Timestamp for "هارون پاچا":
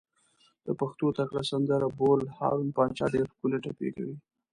2.37-3.05